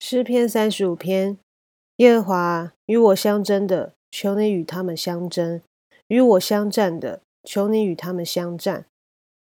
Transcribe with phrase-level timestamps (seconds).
[0.00, 1.38] 诗篇三十五篇，
[1.96, 5.60] 耶和华与我相争的，求你与他们相争；
[6.06, 8.86] 与我相战的，求你与他们相战。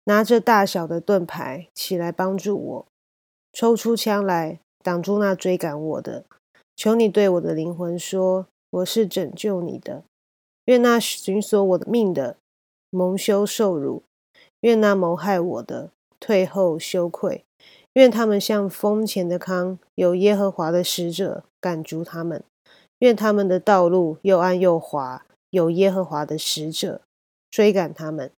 [0.06, 2.86] 拿着大小的盾牌起来帮助我，
[3.52, 6.24] 抽出枪来挡住那追赶我的。
[6.76, 10.04] 求你对我的灵魂说：“我是拯救你的。”
[10.66, 12.38] 愿那寻索我的命的
[12.90, 14.04] 蒙羞受辱，
[14.62, 17.45] 愿那谋害我的退后羞愧。
[17.96, 22.42] 愿他们像风前的康，有耶和华的使者赶逐他们；
[23.00, 27.00] 愿他们的道路又暗又滑，有耶和华的使者
[27.50, 28.30] 追赶他们。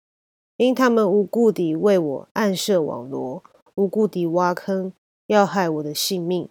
[0.57, 3.43] 因他们无故地为我暗设网罗，
[3.73, 4.93] 无故地挖坑，
[5.25, 6.47] 要害我的性命。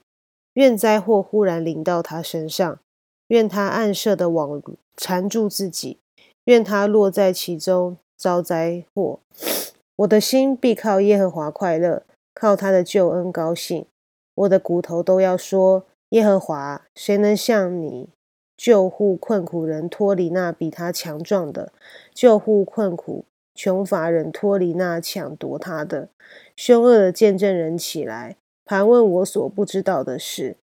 [0.55, 2.81] 愿灾祸忽然临到他身上，
[3.29, 4.61] 愿他暗设的网
[4.97, 5.99] 缠住自己，
[6.47, 9.21] 愿他落在其中遭灾祸。
[9.95, 12.03] 我的心必靠耶和华快乐。
[12.39, 13.87] 靠他的救恩高兴，
[14.35, 18.11] 我的骨头都要说：耶和华，谁能像你
[18.59, 21.73] 救护困苦人脱离那比他强壮的？
[22.13, 23.25] 救护困苦
[23.55, 26.11] 穷乏人脱离那抢夺他的？
[26.55, 30.57] 凶恶的见证人起来盘问我所不知道的事，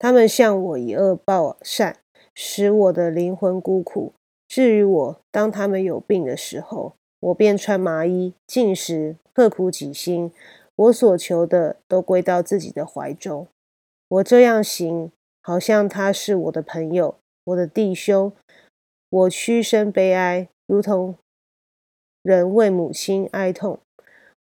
[0.00, 1.98] 他们向我以恶报善，
[2.34, 4.12] 使我的灵魂孤苦。
[4.48, 10.32] 至于我，当他们有病的时候，我便穿麻衣，进食，刻苦己心。
[10.80, 13.46] 我所求的都归到自己的怀中。
[14.08, 18.32] 我这样行，好像他是我的朋友，我的弟兄。
[19.10, 21.16] 我屈身悲哀，如同
[22.22, 23.80] 人为母亲哀痛。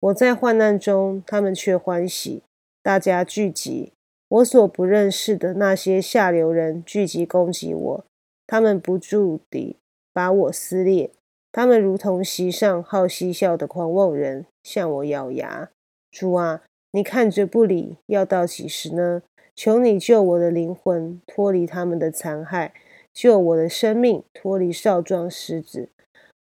[0.00, 2.42] 我在患难中，他们却欢喜，
[2.82, 3.92] 大家聚集。
[4.28, 8.04] 我所不认识的那些下流人聚集攻击我，
[8.46, 9.76] 他们不住地
[10.12, 11.12] 把我撕裂。
[11.52, 15.70] 他们如同席上好嬉笑的狂妄人，向我咬牙。
[16.14, 16.62] 主啊，
[16.92, 19.22] 你看着不理，要到几时呢？
[19.56, 22.72] 求你救我的灵魂脱离他们的残害，
[23.12, 25.88] 救我的生命脱离少壮狮子。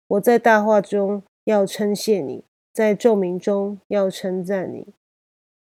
[0.10, 4.88] 我在大话中要称谢你，在众民中要称赞你。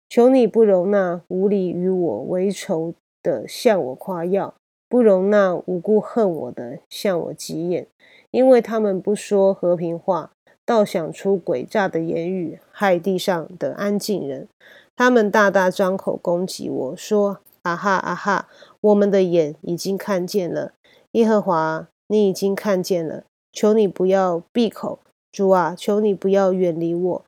[0.08, 4.56] 求你不容纳无理与我为仇的向我夸耀，
[4.88, 7.86] 不容那无故恨我的向我急眼，
[8.32, 10.32] 因为他们不说和平话。
[10.70, 14.46] 倒想出诡诈的言语，害地上的安静人。
[14.94, 18.48] 他们大大张口攻击我说：“啊哈啊哈！
[18.80, 20.72] 我们的眼已经看见了，
[21.10, 23.24] 耶和华，你已经看见了。
[23.52, 25.00] 求你不要闭口，
[25.32, 27.24] 主啊，求你不要远离我。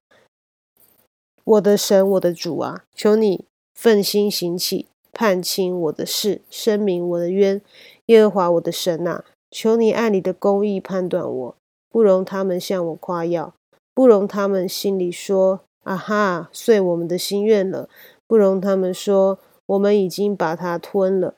[1.43, 7.61] 我的神，我的主啊，求你奋心行起，判清我的事，声明我的冤。
[8.07, 11.57] 耶和华我的神啊，求你按你的公义判断我。”
[11.93, 13.55] 不容他们向我夸耀，
[13.95, 17.89] 不容他们心里说：“啊哈，遂我们的心愿了。”
[18.27, 21.35] 不容他们说：“我们已经把它吞了。”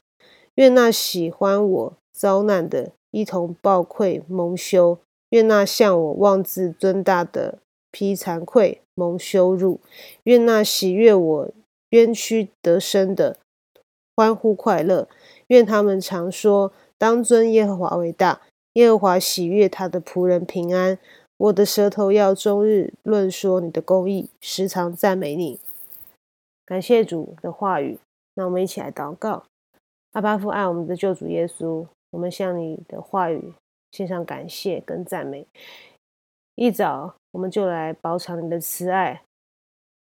[0.54, 4.98] 愿那喜欢我遭难的一同暴愧蒙羞；
[5.30, 7.58] 愿那向我妄自尊大的
[7.90, 9.80] 披惭愧蒙羞辱；
[10.22, 11.50] 愿那喜悦我
[11.90, 13.36] 冤屈得生的
[14.14, 15.08] 欢呼快乐；
[15.48, 18.42] 愿他们常说：“当尊耶和华为大。”
[18.74, 20.98] 耶和华喜悦他的仆人平安。
[21.36, 25.58] 我的舌头要终日论说你的公义，时常赞美你。
[26.64, 27.98] 感谢主的话语。
[28.34, 29.44] 那我们一起来祷告。
[30.12, 33.52] 阿巴父爱我们的救主耶稣，我们向你的话语
[33.90, 35.44] 献上感谢跟赞美。
[36.54, 39.22] 一早我们就来饱尝你的慈爱，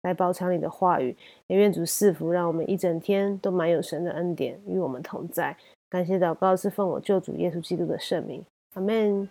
[0.01, 1.16] 来饱尝你的话语。
[1.47, 5.55] 也愿主赐福，让我们一整天都满有神的恩典与我们同在。
[5.95, 9.29] 感谢祷告是奉我救主耶稣基督的圣名，阿门。